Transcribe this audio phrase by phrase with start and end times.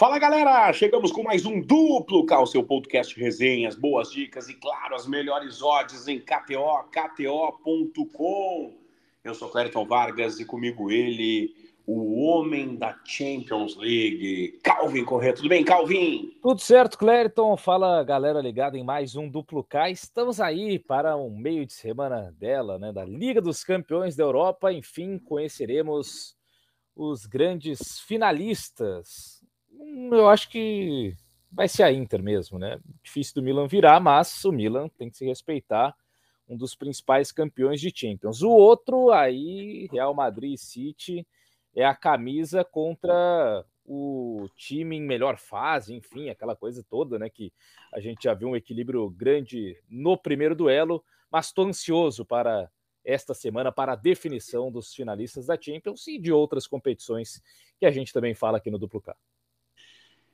[0.00, 4.94] Fala galera, chegamos com mais um duplo Cal, seu podcast resenhas, boas dicas e claro,
[4.94, 8.78] as melhores odds em KTO, KTO.com.
[9.22, 11.54] Eu sou Clériton Vargas e comigo ele,
[11.86, 15.34] o homem da Champions League, Calvin Corrêa.
[15.34, 16.34] Tudo bem, Calvin?
[16.40, 17.54] Tudo certo, Clériton.
[17.58, 19.90] Fala galera ligada em mais um duplo K.
[19.90, 24.72] Estamos aí para um meio de semana dela, né, da Liga dos Campeões da Europa.
[24.72, 26.34] Enfim, conheceremos
[26.96, 29.39] os grandes finalistas
[30.12, 31.16] eu acho que
[31.50, 32.80] vai ser a Inter mesmo, né?
[33.02, 35.94] Difícil do Milan virar, mas o Milan tem que se respeitar,
[36.48, 38.42] um dos principais campeões de Champions.
[38.42, 41.26] O outro aí, Real Madrid City,
[41.74, 47.28] é a camisa contra o time em melhor fase, enfim, aquela coisa toda, né?
[47.28, 47.52] Que
[47.92, 52.68] a gente já viu um equilíbrio grande no primeiro duelo, mas estou ansioso para
[53.04, 57.42] esta semana para a definição dos finalistas da Champions e de outras competições
[57.78, 59.16] que a gente também fala aqui no Duplo K.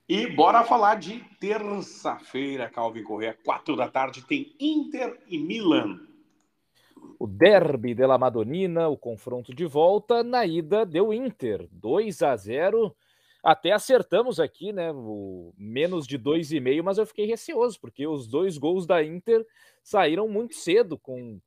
[0.08, 5.98] E bora falar de terça-feira, Calvin Correa, quatro da tarde, tem Inter e Milan.
[7.18, 12.94] O derby della Madonina, o confronto de volta, na ida deu Inter, 2 a 0
[13.42, 14.92] até acertamos aqui, né?
[14.92, 19.44] O menos de 2,5, mas eu fiquei receoso, porque os dois gols da Inter
[19.82, 21.40] saíram muito cedo, com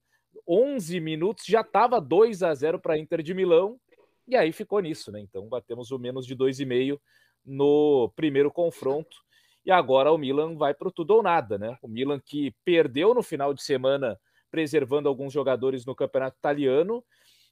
[0.45, 3.79] 11 minutos já estava 2 a 0 para a Inter de Milão,
[4.27, 5.21] e aí ficou nisso, né?
[5.21, 6.99] Então batemos o menos de 2,5
[7.45, 9.17] no primeiro confronto.
[9.65, 11.77] E agora o Milan vai para o tudo ou nada, né?
[11.81, 17.03] O Milan que perdeu no final de semana, preservando alguns jogadores no campeonato italiano,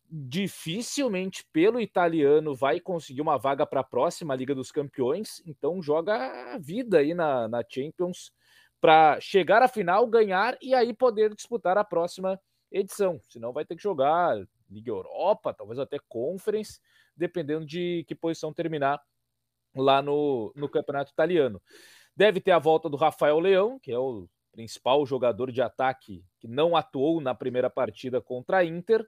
[0.10, 6.54] dificilmente pelo italiano vai conseguir uma vaga para a próxima Liga dos Campeões, então joga
[6.54, 8.32] a vida aí na, na Champions
[8.80, 12.40] para chegar à final, ganhar e aí poder disputar a próxima
[12.72, 13.20] edição.
[13.30, 14.38] Senão vai ter que jogar
[14.70, 16.80] Liga Europa, talvez até Conference,
[17.16, 19.02] dependendo de que posição terminar
[19.82, 21.62] lá no, no campeonato italiano.
[22.16, 26.48] Deve ter a volta do Rafael Leão, que é o principal jogador de ataque que
[26.48, 29.08] não atuou na primeira partida contra a Inter,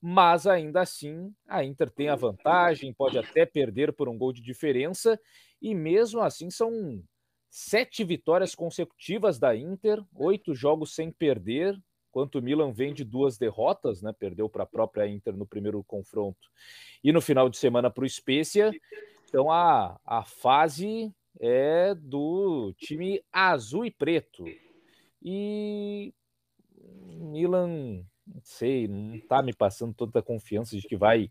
[0.00, 4.42] mas ainda assim a Inter tem a vantagem, pode até perder por um gol de
[4.42, 5.18] diferença,
[5.62, 7.02] e mesmo assim são
[7.48, 11.80] sete vitórias consecutivas da Inter, oito jogos sem perder,
[12.10, 14.12] enquanto o Milan vem de duas derrotas, né?
[14.12, 16.48] Perdeu para a própria Inter no primeiro confronto
[17.02, 18.72] e no final de semana para o Spezia.
[19.28, 24.44] Então a, a fase é do time azul e preto.
[25.22, 26.14] E
[27.06, 31.30] Milan, não sei, não está me passando toda a confiança de que vai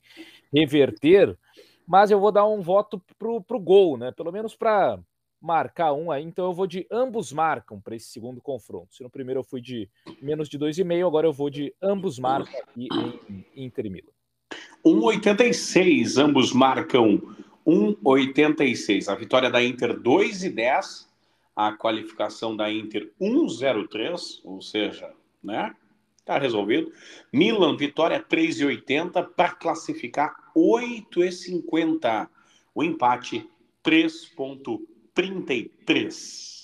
[0.53, 1.37] reverter,
[1.85, 4.11] mas eu vou dar um voto pro, pro gol, né?
[4.11, 4.99] Pelo menos para
[5.39, 8.95] marcar um aí, então eu vou de ambos marcam para esse segundo confronto.
[8.95, 9.89] Se no primeiro eu fui de
[10.21, 12.87] menos de 2,5, agora eu vou de ambos marcam aqui
[13.55, 14.11] em Inter e Milan.
[14.85, 17.21] 1,86, ambos marcam
[17.67, 19.09] 1,86.
[19.09, 21.05] A vitória da Inter 2,10.
[21.53, 24.39] A qualificação da Inter 1,03.
[24.45, 25.11] Ou seja,
[25.43, 25.75] né?
[26.23, 26.93] Tá resolvido.
[27.31, 32.29] Milan, vitória 3,80 para classificar 8,50.
[32.73, 33.49] O empate
[33.83, 36.55] 3,33.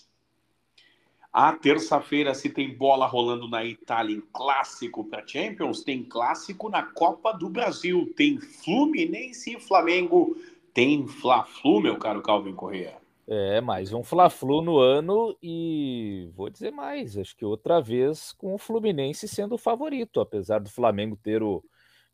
[1.32, 6.84] A terça-feira, se tem bola rolando na Itália em clássico para Champions, tem clássico na
[6.84, 10.38] Copa do Brasil, tem Fluminense e Flamengo
[10.74, 12.98] tem Fla-Flu, meu caro Calvin Correa.
[13.28, 18.54] É, mais um Fla-Flu no ano e vou dizer mais, acho que outra vez com
[18.54, 21.64] o Fluminense sendo o favorito, apesar do Flamengo ter o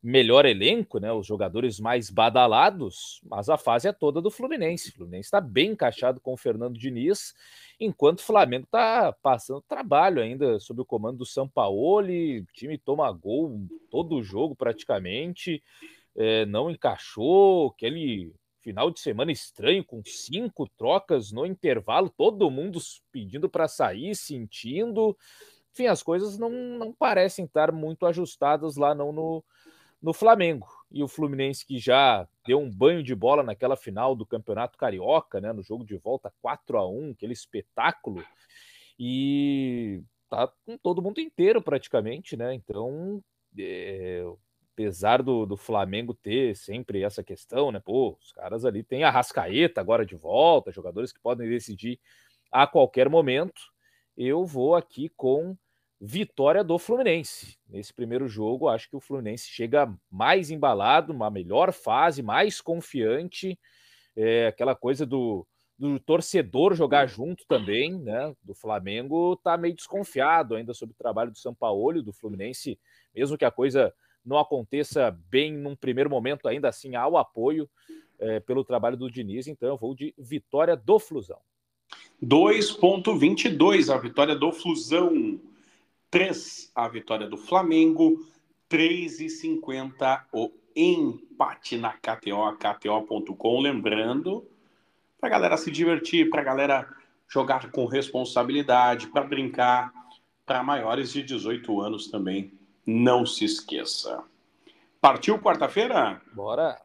[0.04, 4.90] melhor elenco, né, os jogadores mais badalados, mas a fase é toda do Fluminense.
[4.90, 7.34] O Fluminense está bem encaixado com o Fernando Diniz,
[7.80, 13.12] enquanto o Flamengo está passando trabalho ainda sob o comando do Sampaoli, o time toma
[13.12, 15.62] gol todo o jogo praticamente,
[16.16, 18.32] é, não encaixou, aquele
[18.70, 22.80] final de semana estranho, com cinco trocas no intervalo, todo mundo
[23.12, 25.18] pedindo para sair, sentindo.
[25.72, 29.44] Enfim, as coisas não, não parecem estar muito ajustadas lá não no,
[30.00, 30.68] no Flamengo.
[30.92, 35.42] E o Fluminense que já deu um banho de bola naquela final do Campeonato Carioca,
[35.42, 38.24] né, no jogo de volta 4 a 1 aquele espetáculo.
[39.00, 42.54] E tá com todo mundo inteiro praticamente, né?
[42.54, 43.20] Então,
[43.58, 44.24] é,
[44.80, 47.82] apesar do, do Flamengo ter sempre essa questão, né?
[47.82, 52.00] Pô, os caras ali têm a Rascaeta agora de volta, jogadores que podem decidir
[52.50, 53.62] a qualquer momento.
[54.16, 55.58] Eu vou aqui com
[56.00, 57.58] vitória do Fluminense.
[57.68, 63.60] Nesse primeiro jogo, acho que o Fluminense chega mais embalado, uma melhor fase, mais confiante.
[64.16, 65.46] É, aquela coisa do,
[65.78, 68.34] do torcedor jogar junto também, né?
[68.42, 72.80] Do Flamengo tá meio desconfiado ainda sobre o trabalho do São Paulo, do Fluminense,
[73.14, 73.94] mesmo que a coisa
[74.26, 77.70] não aconteça bem num primeiro momento, ainda assim há o apoio
[78.20, 81.40] é, pelo trabalho do Diniz, então eu vou de vitória do Flusão.
[82.24, 85.40] 2,22 a vitória do Flusão,
[86.12, 88.26] 3 a vitória do Flamengo,
[88.70, 93.62] 3,50 o empate na KTO, KTO.com.
[93.62, 94.46] Lembrando,
[95.20, 96.88] para a galera se divertir, para a galera
[97.28, 99.92] jogar com responsabilidade, para brincar,
[100.46, 102.59] para maiores de 18 anos também.
[102.92, 104.24] Não se esqueça.
[105.00, 106.20] Partiu quarta-feira?
[106.34, 106.82] Bora!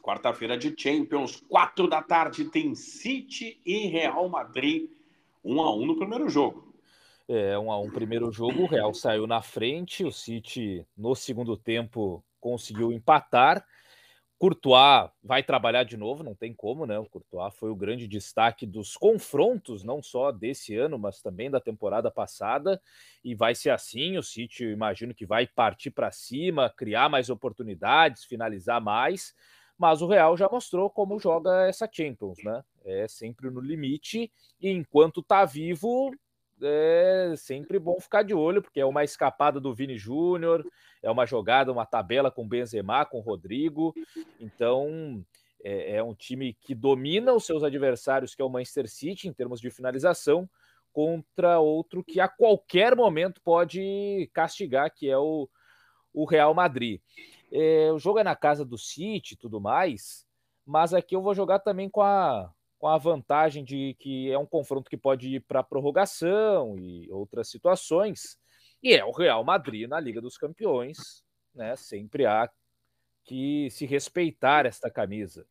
[0.00, 4.88] Quarta-feira de Champions, quatro da tarde, tem City e Real Madrid,
[5.44, 6.72] um a um no primeiro jogo.
[7.26, 11.56] É, um a um primeiro jogo, o Real saiu na frente, o City no segundo
[11.56, 13.66] tempo conseguiu empatar.
[14.38, 16.96] Courtois vai trabalhar de novo, não tem como, né?
[16.98, 21.60] O Courtois foi o grande destaque dos confrontos, não só desse ano, mas também da
[21.60, 22.80] temporada passada,
[23.24, 24.16] e vai ser assim.
[24.16, 29.34] O City, imagino que vai partir para cima, criar mais oportunidades, finalizar mais
[29.80, 32.64] mas o Real já mostrou como joga essa Champions, né?
[32.84, 34.28] É sempre no limite
[34.60, 36.10] e enquanto tá vivo
[36.62, 40.64] é sempre bom ficar de olho, porque é uma escapada do Vini Júnior,
[41.02, 43.94] é uma jogada, uma tabela com Benzema, com Rodrigo.
[44.40, 45.24] Então,
[45.62, 49.32] é, é, um time que domina os seus adversários, que é o Manchester City, em
[49.32, 50.48] termos de finalização,
[50.92, 55.48] contra outro que a qualquer momento pode castigar, que é o,
[56.12, 57.00] o Real Madrid.
[57.52, 60.26] É, o jogo é na casa do City e tudo mais,
[60.66, 64.46] mas aqui eu vou jogar também com a, com a vantagem de que é um
[64.46, 68.38] confronto que pode ir para prorrogação e outras situações.
[68.82, 71.74] E é o Real Madrid na Liga dos Campeões, né?
[71.74, 72.48] Sempre há
[73.24, 75.44] que se respeitar esta camisa.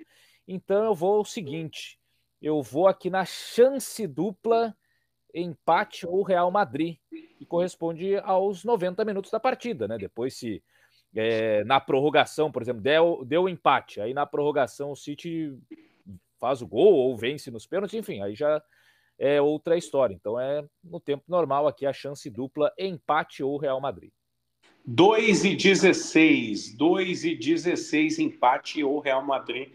[0.47, 1.99] Então eu vou o seguinte:
[2.41, 4.75] eu vou aqui na chance dupla
[5.33, 6.97] empate ou Real Madrid,
[7.37, 9.97] que corresponde aos 90 minutos da partida, né?
[9.97, 10.63] Depois se
[11.15, 13.99] é, na prorrogação, por exemplo, deu, deu empate.
[13.99, 15.53] Aí na prorrogação o City
[16.39, 18.61] faz o gol ou vence nos pênaltis, enfim, aí já
[19.17, 20.13] é outra história.
[20.13, 24.11] Então é no tempo normal aqui a chance dupla empate ou Real Madrid.
[24.85, 29.69] 2 e 16, 2 e 16 empate ou Real Madrid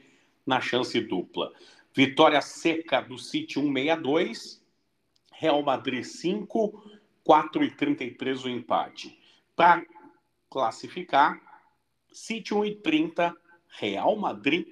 [0.47, 1.53] na chance dupla.
[1.94, 4.62] Vitória seca do City 162,
[5.32, 6.82] Real Madrid 5,
[7.23, 9.19] 4 e 33 o empate.
[9.55, 9.85] Para
[10.49, 11.41] classificar.
[12.11, 13.35] City 1,30,
[13.69, 14.67] Real Madrid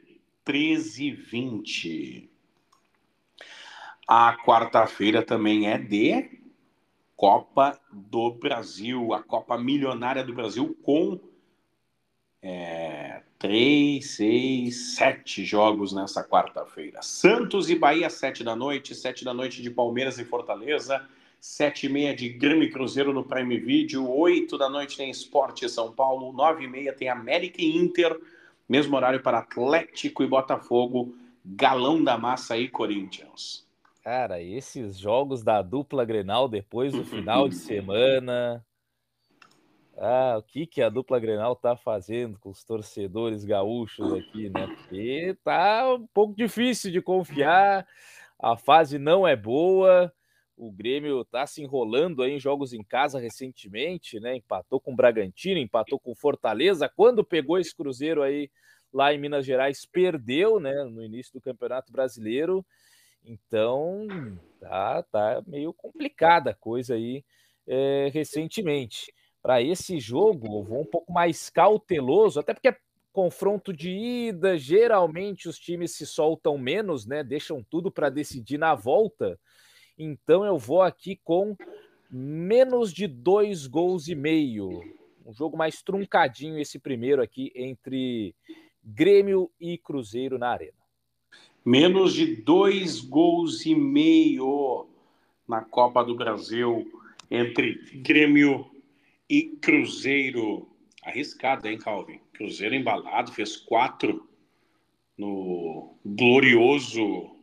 [0.47, 2.29] 13,20.
[4.07, 6.41] A quarta-feira também é de
[7.17, 11.21] Copa do Brasil, a Copa Milionária do Brasil, com
[12.43, 17.03] é, três, seis, sete jogos nessa quarta-feira.
[17.03, 21.07] Santos e Bahia, sete da noite, sete da noite de Palmeiras e Fortaleza,
[21.39, 25.69] sete e meia de Grêmio e Cruzeiro no Prime Video, oito da noite tem Esporte
[25.69, 28.19] São Paulo, nove e meia tem América e Inter,
[28.71, 31.13] mesmo horário para Atlético e Botafogo,
[31.45, 33.67] Galão da Massa e Corinthians.
[34.05, 38.65] Cara, esses jogos da dupla Grenal depois do final de semana.
[39.99, 44.69] Ah, o que, que a dupla Grenal tá fazendo com os torcedores gaúchos aqui, né?
[44.69, 47.85] Porque tá um pouco difícil de confiar,
[48.39, 50.13] a fase não é boa.
[50.61, 54.37] O Grêmio está se enrolando aí em jogos em casa recentemente, né?
[54.37, 56.87] Empatou com o Bragantino, empatou com Fortaleza.
[56.87, 58.51] Quando pegou esse Cruzeiro aí
[58.93, 60.85] lá em Minas Gerais, perdeu, né?
[60.85, 62.63] No início do Campeonato Brasileiro.
[63.25, 64.07] Então,
[64.61, 67.25] tá, tá meio complicada a coisa aí
[67.67, 69.15] é, recentemente.
[69.41, 72.77] Para esse jogo, eu vou um pouco mais cauteloso, até porque é
[73.15, 77.25] confronto de ida, geralmente os times se soltam menos, né?
[77.25, 79.41] Deixam tudo para decidir na volta.
[80.03, 81.55] Então eu vou aqui com
[82.11, 84.81] menos de dois gols e meio.
[85.27, 88.35] Um jogo mais truncadinho esse primeiro aqui entre
[88.83, 90.73] Grêmio e Cruzeiro na Arena.
[91.63, 94.89] Menos de dois gols e meio
[95.47, 96.91] na Copa do Brasil
[97.31, 98.71] entre Grêmio
[99.29, 100.67] e Cruzeiro.
[101.05, 102.21] Arriscado, hein, Calvin?
[102.33, 104.27] Cruzeiro embalado, fez quatro
[105.17, 107.37] no glorioso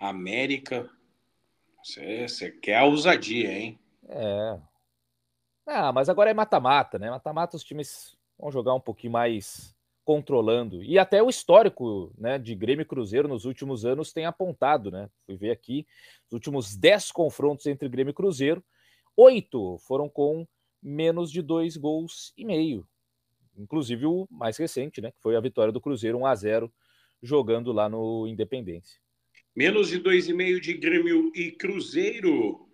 [0.00, 0.90] América.
[1.84, 3.78] Você, quer a ousadia, hein?
[4.08, 4.58] É.
[5.66, 7.10] Ah, mas agora é mata-mata, né?
[7.10, 9.74] Mata-mata os times vão jogar um pouquinho mais
[10.04, 10.82] controlando.
[10.82, 15.08] E até o histórico né, de Grêmio e Cruzeiro nos últimos anos tem apontado, né?
[15.24, 15.86] Fui ver aqui,
[16.26, 18.64] os últimos 10 confrontos entre Grêmio e Cruzeiro,
[19.16, 20.46] oito foram com
[20.82, 22.86] menos de dois gols e meio.
[23.56, 25.10] Inclusive o mais recente, né?
[25.12, 26.72] Que foi a vitória do Cruzeiro 1 a 0
[27.22, 29.01] jogando lá no Independência.
[29.54, 32.66] Menos de 2,5 de Grêmio e Cruzeiro.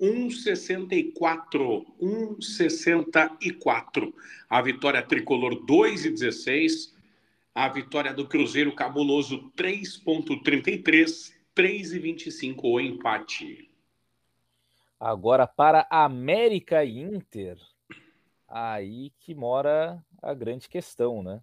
[0.00, 1.84] 1,64.
[2.00, 4.14] 1,64.
[4.48, 6.94] A vitória tricolor 2,16.
[7.52, 13.68] A vitória do Cruzeiro cabuloso 3.33, 3,25 o empate.
[15.00, 17.58] Agora para América e Inter,
[18.46, 21.42] aí que mora a grande questão, né?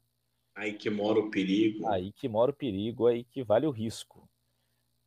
[0.55, 1.85] Aí que mora o perigo.
[1.87, 4.29] Aí que mora o perigo, aí que vale o risco.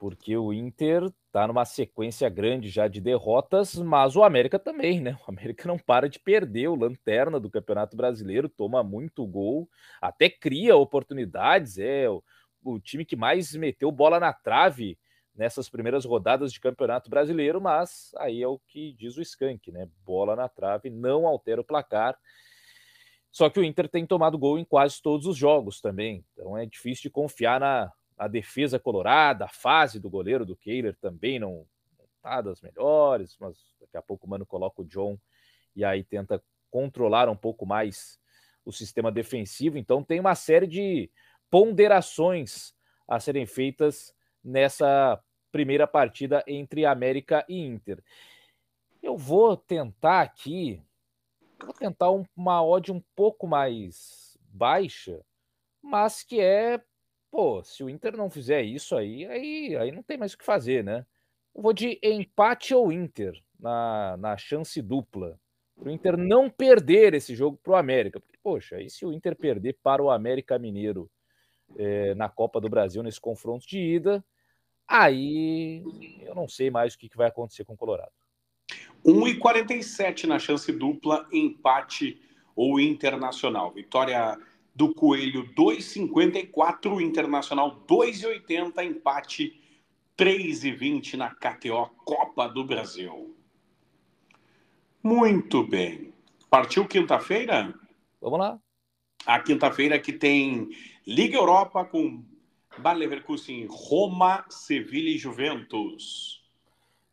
[0.00, 5.19] Porque o Inter tá numa sequência grande já de derrotas, mas o América também, né?
[5.28, 9.69] O América não para de perder, o lanterna do Campeonato Brasileiro toma muito gol,
[10.00, 12.25] até cria oportunidades, é o,
[12.64, 14.99] o time que mais meteu bola na trave
[15.35, 19.87] nessas primeiras rodadas de Campeonato Brasileiro, mas aí é o que diz o Skank, né?
[20.02, 22.19] Bola na trave não altera o placar.
[23.30, 26.64] Só que o Inter tem tomado gol em quase todos os jogos também, então é
[26.64, 31.67] difícil de confiar na, na defesa colorada, a fase do goleiro do Kehler também não,
[32.17, 35.19] está das melhores, mas daqui a pouco o Mano coloca o John
[35.75, 38.21] e aí tenta controlar um pouco mais
[38.62, 39.79] o sistema defensivo.
[39.79, 41.11] Então tem uma série de
[41.50, 42.75] ponderações
[43.09, 45.19] a serem feitas nessa
[45.50, 48.05] primeira partida entre América e Inter.
[49.03, 50.83] Eu vou tentar aqui,
[51.59, 55.25] vou tentar uma odd um pouco mais baixa,
[55.81, 56.85] mas que é,
[57.31, 60.45] pô, se o Inter não fizer isso aí, aí, aí não tem mais o que
[60.45, 61.07] fazer, né?
[61.55, 65.39] Eu vou de empate ou Inter na, na chance dupla.
[65.77, 68.21] O Inter não perder esse jogo para o América.
[68.21, 71.11] Porque, poxa, aí se o Inter perder para o América Mineiro
[71.77, 74.25] é, na Copa do Brasil, nesse confronto de ida,
[74.87, 75.83] aí
[76.23, 78.13] eu não sei mais o que, que vai acontecer com o Colorado.
[79.05, 82.21] 1,47 na chance dupla, empate
[82.55, 83.73] ou internacional.
[83.73, 84.37] Vitória
[84.75, 89.61] do Coelho 2,54, internacional 2,80, empate
[90.17, 93.35] 3,20 na KTO Copa do Brasil.
[95.03, 96.12] Muito bem.
[96.50, 97.75] Partiu quinta-feira?
[98.21, 98.61] Vamos lá.
[99.25, 100.69] A quinta-feira que tem
[101.07, 102.25] Liga Europa com
[102.79, 106.45] Bayer Leverkusen, Roma, Sevilha e Juventus.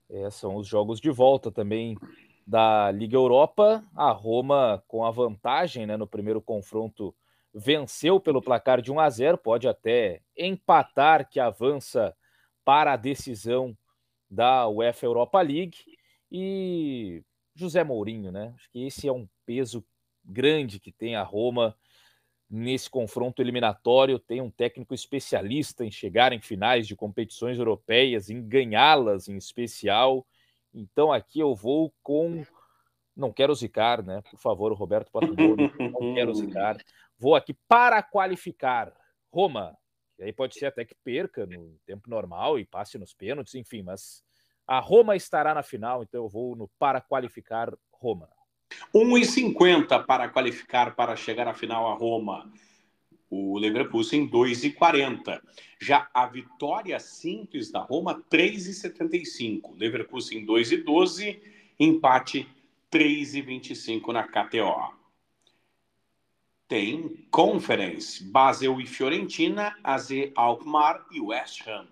[0.10, 1.98] É, são os jogos de volta também
[2.46, 3.84] da Liga Europa.
[3.96, 7.14] A Roma, com a vantagem né, no primeiro confronto,
[7.58, 9.38] venceu pelo placar de 1 a 0.
[9.38, 12.16] Pode até empatar, que avança
[12.64, 13.76] para a decisão
[14.30, 15.78] da UEFA Europa League.
[16.32, 17.24] E
[17.56, 18.54] José Mourinho, né?
[18.56, 19.84] Acho que esse é um peso
[20.24, 21.76] grande que tem a Roma
[22.50, 24.20] nesse confronto eliminatório.
[24.20, 30.28] Tem um técnico especialista em chegar em finais de competições europeias, em ganhá-las em especial.
[30.74, 32.46] Então aqui eu vou com.
[33.16, 34.22] Não quero zicar, né?
[34.30, 36.78] Por favor, Roberto Patrimônio, não quero zicar.
[37.20, 38.94] Vou aqui para qualificar
[39.32, 39.76] Roma.
[40.20, 43.84] E aí pode ser até que perca no tempo normal e passe nos pênaltis, enfim,
[43.84, 44.24] mas
[44.66, 48.28] a Roma estará na final, então eu vou no para qualificar Roma.
[48.94, 52.52] 1,50 para qualificar para chegar à final a Roma.
[53.30, 55.42] O Leverkusen 2,40.
[55.82, 59.78] Já a vitória simples da Roma 3,75.
[59.78, 61.42] Leverkusen 2,12.
[61.80, 62.48] Empate
[62.92, 64.98] 3,25 na KTO.
[66.68, 71.88] Tem Conference, Basel e Fiorentina, AZ Alkmaar e West Ham.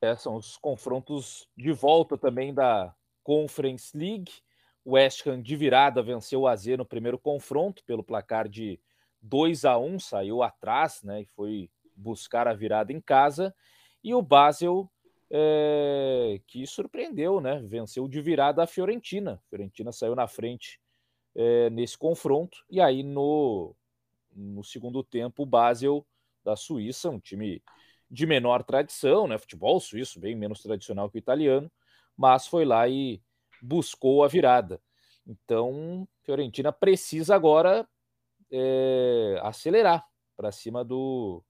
[0.00, 4.32] É, são os confrontos de volta também da Conference League.
[4.84, 8.78] West Ham de virada venceu o AZ no primeiro confronto pelo placar de
[9.22, 13.54] 2 a 1, saiu atrás, né, e foi buscar a virada em casa.
[14.02, 14.90] E o Basel
[15.30, 19.40] é, que surpreendeu, né, venceu de virada a Fiorentina.
[19.48, 20.80] Fiorentina saiu na frente
[21.34, 23.74] é, nesse confronto e aí no
[24.36, 26.04] no segundo tempo o Basel
[26.44, 27.62] da Suíça, um time
[28.10, 31.70] de menor tradição, né, futebol suíço bem menos tradicional que o italiano,
[32.16, 33.22] mas foi lá e
[33.62, 34.80] buscou a virada.
[35.26, 37.88] Então, Fiorentina precisa agora
[38.50, 40.04] é, acelerar
[40.36, 41.42] para cima do,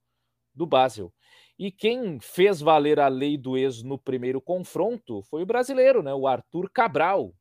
[0.54, 1.12] do Basel.
[1.58, 6.14] E quem fez valer a lei do ex no primeiro confronto foi o brasileiro, né?
[6.14, 7.34] o Arthur Cabral,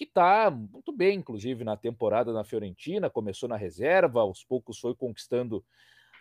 [0.00, 4.94] que está muito bem, inclusive, na temporada na Fiorentina, começou na reserva, aos poucos foi
[4.94, 5.62] conquistando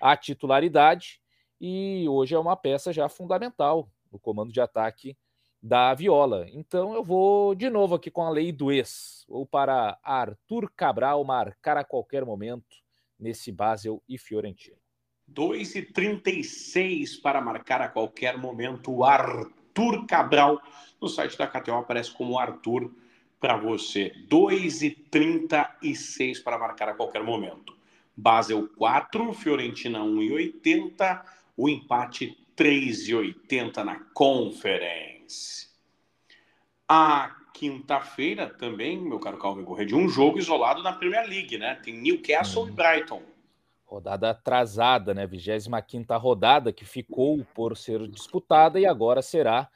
[0.02, 1.22] a titularidade
[1.62, 5.18] e hoje é uma peça já fundamental no comando de ataque
[5.64, 6.46] da Viola.
[6.52, 11.24] Então eu vou de novo aqui com a lei do ex, ou para Arthur Cabral
[11.24, 12.76] marcar a qualquer momento
[13.18, 14.76] nesse Basel e Fiorentino.
[15.26, 20.62] 2 e 36 para marcar a qualquer momento o Arthur Cabral.
[21.02, 22.92] No site da KTO aparece como Arthur
[23.40, 24.14] para você.
[24.28, 27.78] 2 e 36 para marcar a qualquer momento.
[28.16, 35.70] Basel 4, Fiorentina 1 e 80, o empate 3 e 80 na Conference.
[36.88, 41.76] A quinta-feira também, meu caro Calvin Correia, de um jogo isolado na Premier League, né?
[41.76, 42.68] Tem Newcastle hum.
[42.68, 43.22] e Brighton.
[43.86, 45.26] Rodada atrasada, né?
[45.26, 49.70] 25 rodada que ficou por ser disputada e agora será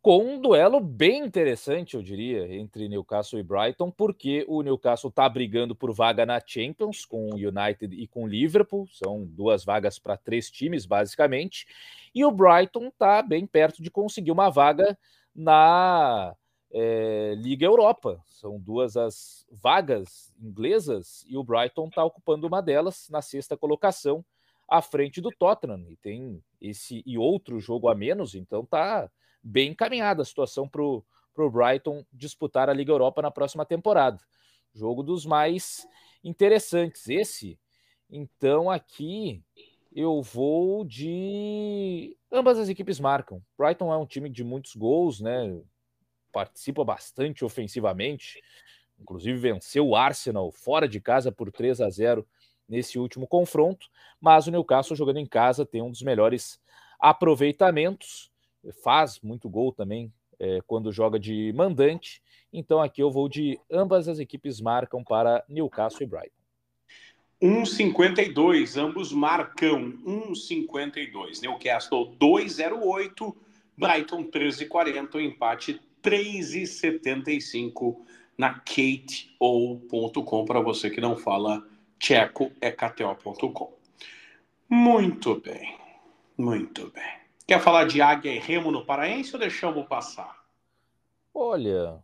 [0.00, 5.28] com um duelo bem interessante, eu diria, entre Newcastle e Brighton, porque o Newcastle está
[5.28, 9.98] brigando por vaga na Champions com o United e com o Liverpool, são duas vagas
[9.98, 11.66] para três times, basicamente,
[12.14, 14.98] e o Brighton está bem perto de conseguir uma vaga
[15.34, 16.34] na
[16.72, 18.22] é, Liga Europa.
[18.26, 24.24] São duas as vagas inglesas e o Brighton está ocupando uma delas na sexta colocação,
[24.70, 25.84] à frente do Tottenham.
[25.90, 29.10] E tem esse e outro jogo a menos, então tá
[29.42, 31.04] bem encaminhada a situação para o
[31.50, 34.20] Brighton disputar a Liga Europa na próxima temporada.
[34.72, 35.86] Jogo dos mais
[36.22, 37.08] interessantes.
[37.08, 37.58] Esse,
[38.08, 39.42] então, aqui
[39.92, 42.16] eu vou de.
[42.30, 43.42] Ambas as equipes marcam.
[43.58, 45.60] Brighton é um time de muitos gols, né?
[46.32, 48.40] Participa bastante ofensivamente.
[49.00, 52.26] Inclusive venceu o Arsenal fora de casa por 3 a 0
[52.70, 53.88] nesse último confronto.
[54.18, 56.58] Mas o Newcastle jogando em casa tem um dos melhores
[56.98, 58.30] aproveitamentos
[58.82, 62.22] faz muito gol também é, quando joga de mandante.
[62.52, 66.34] Então aqui eu vou de ambas as equipes marcam para Newcastle e Brighton.
[67.42, 71.40] 1,52, ambos marcam 1,52.
[71.40, 73.34] Newcastle 2,08,
[73.76, 77.96] Brighton 13,40, o empate 3,75
[78.36, 81.66] na kateou.com para você que não fala
[82.00, 83.78] tcheco é kto.com.
[84.68, 85.78] Muito bem,
[86.36, 87.20] muito bem.
[87.46, 90.40] Quer falar de Águia e Remo no Paraense ou deixamos passar?
[91.34, 92.02] Olha,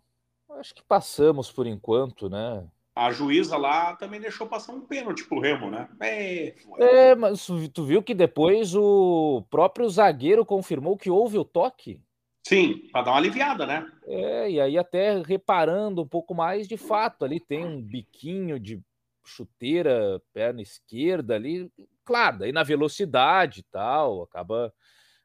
[0.59, 2.65] acho que passamos por enquanto, né?
[2.95, 5.89] A juíza lá também deixou passar um pênalti pro Remo, né?
[6.01, 12.01] É, é, mas tu viu que depois o próprio zagueiro confirmou que houve o toque?
[12.47, 13.87] Sim, para dar uma aliviada, né?
[14.07, 18.81] É, e aí até reparando um pouco mais, de fato, ali tem um biquinho de
[19.29, 21.71] chuteira, perna esquerda ali,
[22.05, 24.73] claro, daí na velocidade e tal, acaba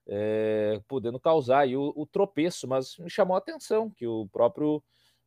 [0.07, 4.83] é, podendo causar aí o, o, tropeço, mas me chamou a atenção que o próprio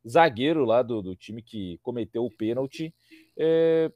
[0.07, 2.93] zagueiro lá do, do time que cometeu o pênalti
[3.37, 3.91] é,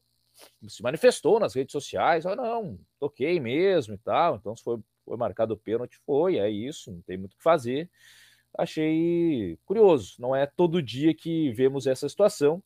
[0.68, 5.18] se manifestou nas redes sociais, ah, não, toquei mesmo e tal, então se foi, foi
[5.18, 7.90] marcado o pênalti, foi, é isso, não tem muito o que fazer.
[8.58, 12.64] Achei curioso, não é todo dia que vemos essa situação,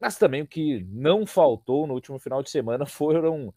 [0.00, 3.52] mas também o que não faltou no último final de semana foram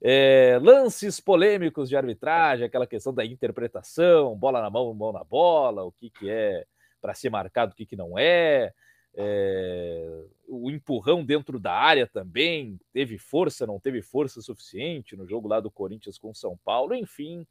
[0.00, 5.84] é, lances polêmicos de arbitragem, aquela questão da interpretação, bola na mão, mão na bola,
[5.84, 6.64] o que, que é
[7.00, 8.72] para ser marcado, o que, que não é,
[9.14, 15.48] é, o empurrão dentro da área também, teve força, não teve força suficiente no jogo
[15.48, 17.46] lá do Corinthians com São Paulo, enfim,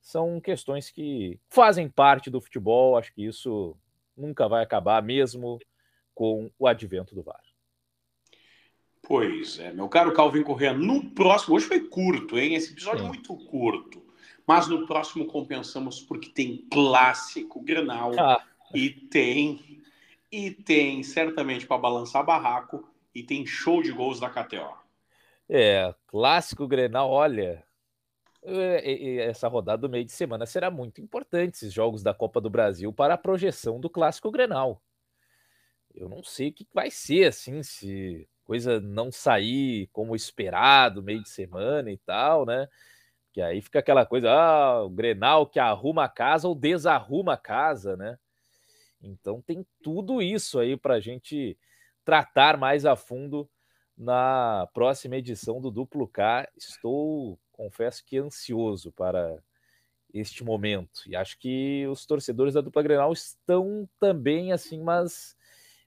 [0.00, 3.76] são questões que fazem parte do futebol, acho que isso
[4.16, 5.58] nunca vai acabar, mesmo
[6.14, 7.51] com o advento do VAR.
[9.02, 12.54] Pois é, meu caro Calvin Correa, no próximo, hoje foi curto, hein?
[12.54, 14.02] Esse episódio é muito curto,
[14.46, 18.44] mas no próximo compensamos porque tem clássico Grenal ah.
[18.72, 19.82] e tem
[20.30, 24.72] e tem certamente para balançar barraco e tem show de gols da KTO.
[25.48, 27.62] É, clássico Grenal, olha,
[28.42, 32.48] é, essa rodada do meio de semana será muito importante esses jogos da Copa do
[32.48, 34.80] Brasil para a projeção do clássico Grenal.
[35.94, 41.22] Eu não sei o que vai ser assim se coisa não sair como esperado, meio
[41.22, 42.68] de semana e tal, né?
[43.32, 47.38] Que aí fica aquela coisa, ah, o Grenal que arruma a casa ou desarruma a
[47.38, 48.18] casa, né?
[49.02, 51.58] Então tem tudo isso aí para a gente
[52.04, 53.48] tratar mais a fundo
[53.96, 56.48] na próxima edição do Duplo K.
[56.56, 59.38] Estou, confesso que ansioso para
[60.12, 61.02] este momento.
[61.06, 65.36] E acho que os torcedores da dupla Grenal estão também assim, mas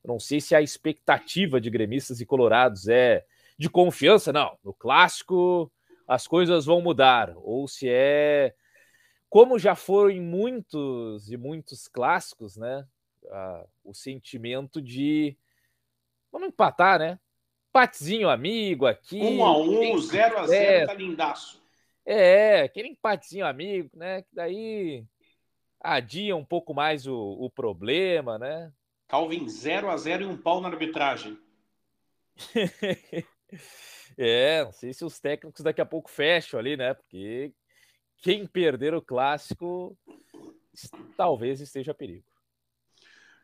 [0.05, 3.25] eu não sei se a expectativa de gremistas e colorados é
[3.57, 4.55] de confiança, não.
[4.63, 5.71] No clássico
[6.07, 8.53] as coisas vão mudar, ou se é
[9.27, 12.87] como já foram em muitos e muitos clássicos, né?
[13.31, 15.35] Ah, o sentimento de
[16.31, 17.19] vamos empatar, né?
[17.69, 19.19] Empatezinho amigo aqui.
[19.19, 21.59] Um a um, zero a zero, tá lindaço.
[22.05, 24.21] É, aquele empatezinho amigo, né?
[24.21, 25.03] Que daí
[25.81, 28.71] adia um pouco mais o, o problema, né?
[29.07, 31.37] Calvin 0 a 0 e um pau na arbitragem.
[34.17, 36.93] é, não sei se os técnicos daqui a pouco fecham ali, né?
[36.93, 37.53] Porque
[38.17, 39.97] quem perder o clássico
[41.15, 42.25] talvez esteja a perigo.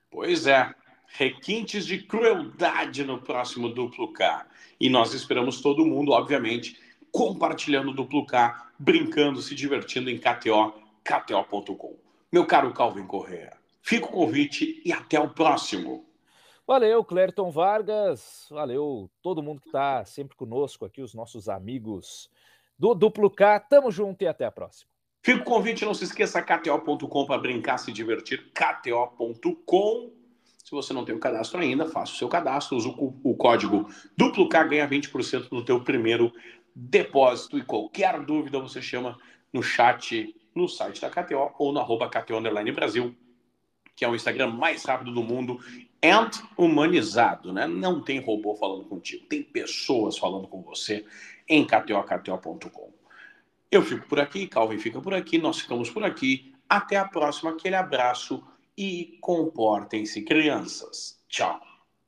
[0.09, 0.73] Pois é.
[1.13, 4.47] Requintes de crueldade no próximo Duplo K.
[4.79, 6.79] E nós esperamos todo mundo, obviamente,
[7.11, 11.97] compartilhando o Duplo K, brincando, se divertindo em KTO, KTO.com.
[12.31, 16.05] Meu caro Calvin Correa, Fica o convite e até o próximo.
[16.67, 18.47] Valeu, Clériton Vargas.
[18.49, 22.29] Valeu todo mundo que está sempre conosco aqui, os nossos amigos
[22.77, 23.59] do Duplo K.
[23.59, 24.89] Tamo junto e até a próxima.
[25.23, 30.11] Fica o convite, não se esqueça, kto.com para brincar, se divertir, kto.com.
[30.63, 33.87] Se você não tem o cadastro ainda, faça o seu cadastro, usa o, o código
[34.15, 36.31] duplo K, ganha 20% no teu primeiro
[36.75, 37.57] depósito.
[37.57, 39.17] E qualquer dúvida você chama
[39.51, 42.39] no chat, no site da KTO ou no arroba KTO
[42.73, 43.15] Brasil,
[44.01, 45.59] que é o Instagram mais rápido do mundo
[46.03, 47.67] and humanizado, né?
[47.67, 51.05] Não tem robô falando contigo, tem pessoas falando com você
[51.47, 52.91] em KTO, KTO.com.
[53.69, 56.51] Eu fico por aqui, Calvin fica por aqui, nós ficamos por aqui.
[56.67, 58.43] Até a próxima, aquele abraço
[58.75, 61.19] e comportem-se, crianças.
[61.29, 61.70] Tchau.